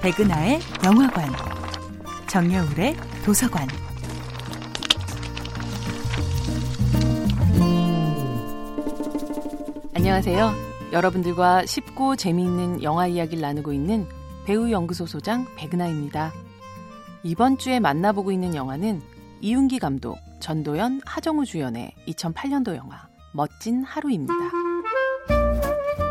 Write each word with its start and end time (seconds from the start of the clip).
백은하의 0.00 0.60
영화관, 0.84 1.28
정여울의 2.28 2.94
도서관. 3.24 3.66
안녕하세요. 9.94 10.52
여러분들과 10.92 11.66
쉽고 11.66 12.14
재미있는 12.14 12.84
영화 12.84 13.08
이야기를 13.08 13.40
나누고 13.40 13.72
있는 13.72 14.06
배우 14.46 14.70
연구소 14.70 15.04
소장 15.04 15.46
백은하입니다. 15.56 16.32
이번 17.24 17.58
주에 17.58 17.80
만나보고 17.80 18.30
있는 18.30 18.54
영화는 18.54 19.02
이윤기 19.40 19.80
감독, 19.80 20.18
전도연, 20.38 21.00
하정우 21.04 21.44
주연의 21.44 21.92
2008년도 22.06 22.76
영화 22.76 23.08
멋진 23.32 23.82
하루입니다. 23.82 24.32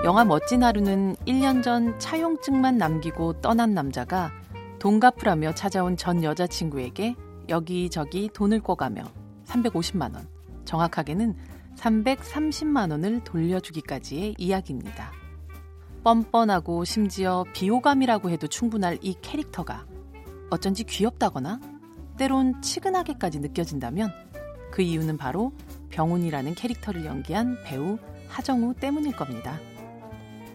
영화 0.04 0.24
멋진 0.24 0.64
하루는 0.64 1.16
1년 1.26 1.64
전 1.64 1.98
차용증만 2.00 2.78
남기고 2.78 3.42
떠난 3.42 3.74
남자가 3.74 4.32
돈 4.80 5.00
갚으라며 5.00 5.54
찾아온 5.54 5.98
전 5.98 6.24
여자친구에게 6.24 7.16
여기저기 7.50 8.30
돈을 8.34 8.62
꿔가며 8.62 9.04
350만 9.46 10.14
원, 10.14 10.28
정확하게는 10.66 11.36
330만 11.78 12.92
원을 12.92 13.24
돌려주기까지의 13.24 14.36
이야기입니다. 14.38 15.12
뻔뻔하고 16.04 16.86
심지어 16.86 17.44
비호감이라고 17.54 18.30
해도 18.30 18.48
충분할 18.48 18.98
이 19.02 19.16
캐릭터가 19.22 19.86
어쩐지 20.50 20.84
귀엽다거나 20.84 21.60
때론 22.18 22.62
치근하게까지 22.62 23.40
느껴진다면 23.40 24.12
그 24.72 24.82
이유는 24.82 25.18
바로 25.18 25.52
병훈이라는 25.90 26.56
캐릭터를 26.56 27.06
연기한 27.06 27.58
배우 27.64 27.98
하정우 28.30 28.76
때문일 28.76 29.16
겁니다. 29.16 29.60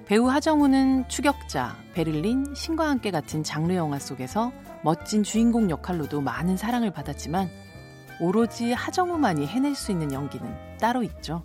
배우 0.06 0.28
하정우는 0.28 1.08
추격자, 1.08 1.76
베를린, 1.94 2.54
신과 2.54 2.88
함께 2.88 3.10
같은 3.10 3.42
장르 3.44 3.74
영화 3.74 3.98
속에서 3.98 4.52
멋진 4.82 5.22
주인공 5.22 5.70
역할로도 5.70 6.20
많은 6.20 6.56
사랑을 6.56 6.90
받았지만 6.90 7.48
오로지 8.20 8.72
하정우만이 8.72 9.46
해낼 9.46 9.74
수 9.74 9.92
있는 9.92 10.12
연기는 10.12 10.52
따로 10.78 11.02
있죠. 11.04 11.44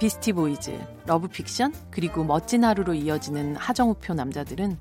비스티 0.00 0.32
보이즈, 0.32 0.80
러브픽션, 1.06 1.74
그리고 1.90 2.24
멋진 2.24 2.64
하루로 2.64 2.94
이어지는 2.94 3.56
하정우표 3.56 4.14
남자들은 4.14 4.76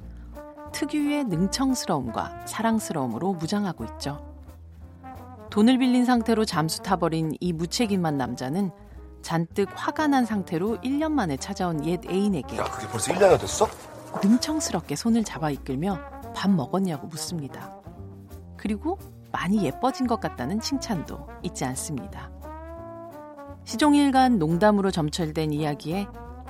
특유의 0.72 1.25
능청스러움과 1.25 2.45
사랑스러움으로 2.47 3.33
무장하고 3.33 3.83
있죠. 3.83 4.25
돈을 5.50 5.78
빌린 5.78 6.06
상태로 6.06 6.45
잠수 6.45 6.81
타버린 6.81 7.33
이 7.41 7.52
무책임한 7.52 8.17
남자는 8.17 8.72
잔뜩 9.22 9.69
화가 9.73 10.08
난 10.08 10.25
상태로 10.25 10.77
1년 10.77 11.11
만에 11.11 11.38
찾아온 11.38 11.86
옛 11.86 12.00
애인에게 12.09 12.58
야, 12.58 12.64
그게 12.64 12.88
벌써 12.88 13.14
1년이나 13.14 13.39
됐어? 13.39 13.67
능청스럽게 14.23 14.95
손을 14.95 15.23
잡아 15.23 15.50
이끌며 15.50 16.00
밥 16.36 16.50
먹었냐고 16.52 17.08
묻습니다. 17.08 17.75
그리고 18.58 18.97
많이 19.31 19.63
예뻐진 19.63 20.08
것 20.08 20.19
같다는 20.19 20.59
칭찬도 20.59 21.28
잊지 21.44 21.66
않습니다. 21.66 22.30
시종일관 23.63 24.39
농담으로 24.39 24.91
점철된 24.91 25.53
이야기에 25.53 26.08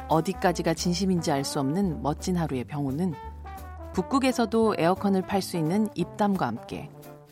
어디까지가 0.08 0.74
진심인지 0.74 1.32
알 1.32 1.44
수 1.44 1.60
없는 1.60 2.02
멋진 2.02 2.36
하루의 2.38 2.66
병우는 2.66 3.14
북극에서도 3.94 4.76
에어컨을 4.78 5.22
팔 5.24 5.42
수 5.42 5.58
있는 5.58 5.88
입담과 5.96 6.48
함께 6.48 6.90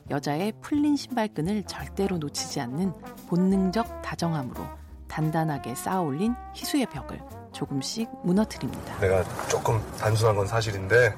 여자의 0.09 0.53
풀린 0.61 0.95
신발끈을 0.95 1.63
절대로 1.63 2.17
놓치지 2.17 2.59
않는 2.61 2.93
본능적 3.27 4.01
다정함으로 4.01 4.78
단단하게 5.19 5.75
쌓아 5.75 5.99
올린 5.99 6.33
희수의 6.53 6.85
벽을 6.85 7.19
조금씩 7.51 8.09
무너뜨립니다. 8.23 8.97
내가 8.99 9.21
조금 9.49 9.81
단순한 9.97 10.33
건 10.37 10.47
사실인데 10.47 11.13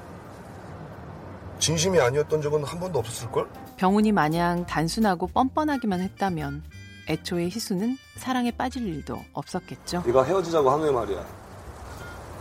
진심이 1.59 1.99
아니었던 1.99 2.41
적은 2.41 2.63
한 2.63 2.79
번도 2.79 2.97
없었을걸? 2.97 3.47
병훈이 3.77 4.11
마냥 4.11 4.65
단순하고 4.65 5.27
뻔뻔하기만 5.27 5.99
했다면 6.01 6.63
애초에 7.09 7.45
희수는 7.45 7.95
사랑에 8.17 8.49
빠질 8.49 8.87
일도 8.87 9.23
없었겠죠. 9.33 10.01
네가 10.07 10.23
헤어지자고 10.23 10.71
한 10.71 10.79
후에 10.79 10.91
말이야. 10.91 11.23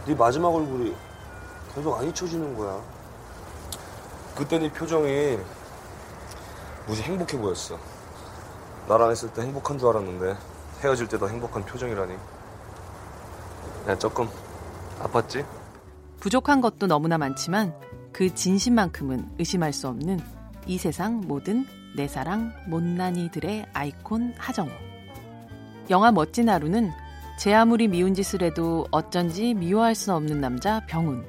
네 0.06 0.14
마지막 0.14 0.48
얼굴이 0.48 0.94
계속 1.74 1.94
안 1.98 2.08
잊혀지는 2.08 2.56
거야. 2.56 2.80
그때 4.34 4.58
네 4.58 4.72
표정이 4.72 5.38
무지 6.86 7.02
행복해 7.02 7.36
보였어. 7.38 7.78
나랑 8.88 9.10
했을 9.10 9.30
때 9.34 9.42
행복한 9.42 9.78
줄 9.78 9.88
알았는데 9.90 10.36
헤어질 10.82 11.08
때도 11.08 11.28
행복한 11.28 11.64
표정이라니. 11.64 12.14
야, 13.88 13.98
조금 13.98 14.28
아팠지? 15.00 15.44
부족한 16.20 16.60
것도 16.60 16.86
너무나 16.86 17.18
많지만 17.18 17.74
그 18.12 18.34
진심만큼은 18.34 19.30
의심할 19.38 19.72
수 19.72 19.88
없는 19.88 20.20
이 20.66 20.78
세상 20.78 21.22
모든 21.26 21.66
내 21.96 22.06
사랑 22.06 22.52
못난이들의 22.66 23.66
아이콘 23.72 24.34
하정우. 24.36 24.70
영화 25.88 26.12
멋진 26.12 26.48
하루는 26.48 26.90
제 27.38 27.54
아무리 27.54 27.88
미운 27.88 28.14
짓을 28.14 28.42
해도 28.42 28.86
어쩐지 28.90 29.54
미워할 29.54 29.94
수 29.94 30.12
없는 30.12 30.40
남자 30.40 30.80
병훈. 30.86 31.24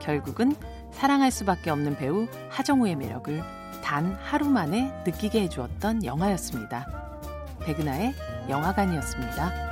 결국은 0.00 0.56
사랑할 0.92 1.30
수밖에 1.30 1.70
없는 1.70 1.96
배우 1.96 2.26
하정우의 2.48 2.96
매력을 2.96 3.42
단 3.82 4.16
하루 4.22 4.48
만에 4.48 4.92
느끼게 5.04 5.42
해주었던 5.42 6.04
영화였습니다. 6.04 7.09
백은하의 7.60 8.14
영화관이었습니다. 8.48 9.69